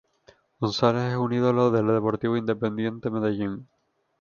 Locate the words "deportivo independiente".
1.85-3.11